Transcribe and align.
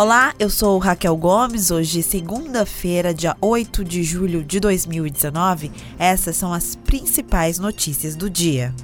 Olá, 0.00 0.32
eu 0.38 0.48
sou 0.48 0.78
Raquel 0.78 1.14
Gomes. 1.14 1.70
Hoje, 1.70 2.02
segunda-feira, 2.02 3.12
dia 3.12 3.36
8 3.38 3.84
de 3.84 4.02
julho 4.02 4.42
de 4.42 4.58
2019. 4.58 5.70
Essas 5.98 6.36
são 6.36 6.54
as 6.54 6.74
principais 6.74 7.58
notícias 7.58 8.16
do 8.16 8.30
dia. 8.30 8.74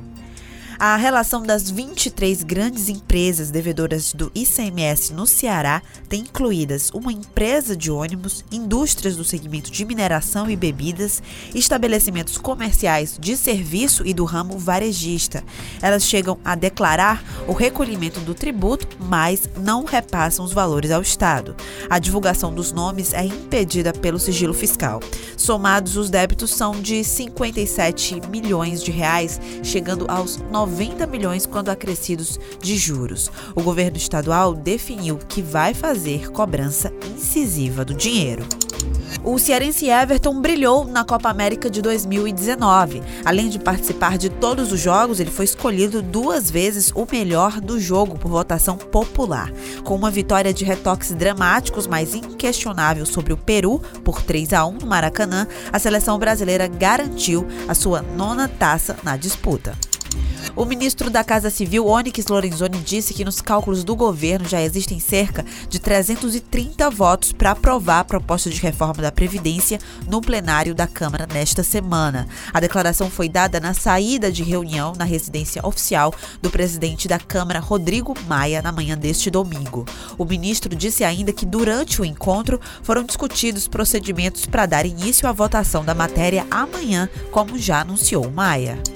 A 0.78 0.94
relação 0.96 1.42
das 1.42 1.70
23 1.70 2.42
grandes 2.42 2.90
empresas 2.90 3.50
devedoras 3.50 4.12
do 4.12 4.30
ICMS 4.34 5.14
no 5.14 5.26
Ceará 5.26 5.80
tem 6.06 6.20
incluídas 6.20 6.90
uma 6.92 7.10
empresa 7.10 7.74
de 7.74 7.90
ônibus, 7.90 8.44
indústrias 8.52 9.16
do 9.16 9.24
segmento 9.24 9.70
de 9.70 9.86
mineração 9.86 10.50
e 10.50 10.54
bebidas, 10.54 11.22
estabelecimentos 11.54 12.36
comerciais 12.36 13.16
de 13.18 13.38
serviço 13.38 14.06
e 14.06 14.12
do 14.12 14.26
ramo 14.26 14.58
varejista. 14.58 15.42
Elas 15.80 16.04
chegam 16.04 16.38
a 16.44 16.54
declarar 16.54 17.24
o 17.48 17.54
recolhimento 17.54 18.20
do 18.20 18.34
tributo, 18.34 18.98
mas 19.00 19.48
não 19.56 19.86
repassam 19.86 20.44
os 20.44 20.52
valores 20.52 20.90
ao 20.90 21.00
Estado. 21.00 21.56
A 21.88 21.98
divulgação 21.98 22.52
dos 22.52 22.70
nomes 22.70 23.14
é 23.14 23.24
impedida 23.24 23.94
pelo 23.94 24.18
sigilo 24.18 24.52
fiscal. 24.52 25.00
Somados, 25.38 25.96
os 25.96 26.10
débitos 26.10 26.50
são 26.50 26.72
de 26.72 27.02
57 27.02 28.28
milhões 28.28 28.82
de 28.82 28.90
reais, 28.90 29.40
chegando 29.62 30.04
aos 30.10 30.36
90 30.36 30.65
90 30.66 31.06
milhões 31.06 31.46
quando 31.46 31.68
acrescidos 31.68 32.40
de 32.60 32.76
juros. 32.76 33.30
O 33.54 33.62
governo 33.62 33.96
estadual 33.96 34.52
definiu 34.52 35.16
que 35.16 35.40
vai 35.40 35.72
fazer 35.72 36.30
cobrança 36.32 36.92
incisiva 37.14 37.84
do 37.84 37.94
dinheiro. 37.94 38.44
O 39.22 39.38
cearense 39.38 39.88
Everton 39.88 40.40
brilhou 40.40 40.84
na 40.84 41.04
Copa 41.04 41.28
América 41.28 41.70
de 41.70 41.80
2019. 41.80 43.02
Além 43.24 43.48
de 43.48 43.58
participar 43.58 44.18
de 44.18 44.28
todos 44.28 44.72
os 44.72 44.80
jogos, 44.80 45.20
ele 45.20 45.30
foi 45.30 45.44
escolhido 45.44 46.02
duas 46.02 46.50
vezes 46.50 46.92
o 46.94 47.06
melhor 47.10 47.60
do 47.60 47.78
jogo 47.80 48.18
por 48.18 48.30
votação 48.30 48.76
popular. 48.76 49.52
Com 49.84 49.94
uma 49.94 50.10
vitória 50.10 50.52
de 50.52 50.64
retoques 50.64 51.14
dramáticos, 51.14 51.86
mas 51.86 52.14
inquestionável 52.14 53.06
sobre 53.06 53.32
o 53.32 53.36
Peru 53.36 53.80
por 54.04 54.20
3 54.20 54.52
a 54.52 54.66
1 54.66 54.72
no 54.72 54.86
Maracanã, 54.86 55.46
a 55.72 55.78
seleção 55.78 56.18
brasileira 56.18 56.66
garantiu 56.66 57.46
a 57.68 57.74
sua 57.74 58.02
nona 58.02 58.48
taça 58.48 58.96
na 59.02 59.16
disputa. 59.16 59.76
O 60.56 60.64
ministro 60.64 61.10
da 61.10 61.22
Casa 61.22 61.50
Civil, 61.50 61.86
Onyx 61.86 62.28
Lorenzoni, 62.28 62.78
disse 62.78 63.12
que 63.12 63.26
nos 63.26 63.42
cálculos 63.42 63.84
do 63.84 63.94
governo 63.94 64.48
já 64.48 64.62
existem 64.62 64.98
cerca 64.98 65.44
de 65.68 65.78
330 65.78 66.88
votos 66.88 67.30
para 67.30 67.50
aprovar 67.50 68.00
a 68.00 68.04
proposta 68.04 68.48
de 68.48 68.58
reforma 68.58 69.02
da 69.02 69.12
Previdência 69.12 69.78
no 70.08 70.18
plenário 70.22 70.74
da 70.74 70.86
Câmara 70.86 71.28
nesta 71.30 71.62
semana. 71.62 72.26
A 72.54 72.58
declaração 72.58 73.10
foi 73.10 73.28
dada 73.28 73.60
na 73.60 73.74
saída 73.74 74.32
de 74.32 74.42
reunião 74.42 74.94
na 74.96 75.04
residência 75.04 75.60
oficial 75.62 76.14
do 76.40 76.48
presidente 76.48 77.06
da 77.06 77.18
Câmara, 77.18 77.60
Rodrigo 77.60 78.14
Maia, 78.26 78.62
na 78.62 78.72
manhã 78.72 78.96
deste 78.96 79.30
domingo. 79.30 79.84
O 80.16 80.24
ministro 80.24 80.74
disse 80.74 81.04
ainda 81.04 81.34
que 81.34 81.44
durante 81.44 82.00
o 82.00 82.04
encontro 82.04 82.58
foram 82.82 83.04
discutidos 83.04 83.68
procedimentos 83.68 84.46
para 84.46 84.64
dar 84.64 84.86
início 84.86 85.28
à 85.28 85.32
votação 85.32 85.84
da 85.84 85.94
matéria 85.94 86.46
amanhã, 86.50 87.10
como 87.30 87.58
já 87.58 87.82
anunciou 87.82 88.30
Maia. 88.30 88.95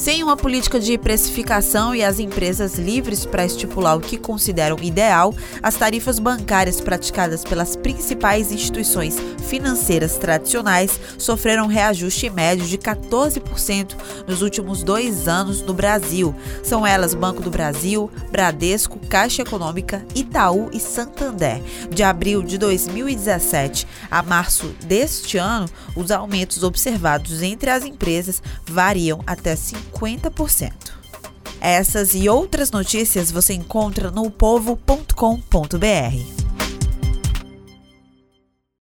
Sem 0.00 0.22
uma 0.22 0.34
política 0.34 0.80
de 0.80 0.96
precificação 0.96 1.94
e 1.94 2.02
as 2.02 2.18
empresas 2.18 2.76
livres 2.78 3.26
para 3.26 3.44
estipular 3.44 3.94
o 3.94 4.00
que 4.00 4.16
consideram 4.16 4.78
ideal, 4.80 5.34
as 5.62 5.74
tarifas 5.74 6.18
bancárias 6.18 6.80
praticadas 6.80 7.44
pelas 7.44 7.76
principais 7.76 8.50
instituições 8.50 9.18
financeiras 9.46 10.16
tradicionais 10.16 10.98
sofreram 11.18 11.66
reajuste 11.66 12.30
médio 12.30 12.66
de 12.66 12.78
14% 12.78 13.94
nos 14.26 14.40
últimos 14.40 14.82
dois 14.82 15.28
anos 15.28 15.60
no 15.60 15.74
Brasil. 15.74 16.34
São 16.62 16.86
elas 16.86 17.12
Banco 17.12 17.42
do 17.42 17.50
Brasil, 17.50 18.10
Bradesco, 18.32 18.98
Caixa 19.00 19.42
Econômica, 19.42 20.02
Itaú 20.14 20.70
e 20.72 20.80
Santander. 20.80 21.60
De 21.90 22.02
abril 22.02 22.42
de 22.42 22.56
2017 22.56 23.86
a 24.10 24.22
março 24.22 24.68
deste 24.82 25.36
ano, 25.36 25.68
os 25.94 26.10
aumentos 26.10 26.62
observados 26.62 27.42
entre 27.42 27.68
as 27.68 27.84
empresas 27.84 28.42
variam 28.64 29.20
até 29.26 29.54
50%. 29.54 29.89
50%. 29.90 30.72
Essas 31.60 32.14
e 32.14 32.28
outras 32.28 32.70
notícias 32.70 33.30
você 33.30 33.52
encontra 33.52 34.10
no 34.10 34.30
povo.com.br. 34.30 36.39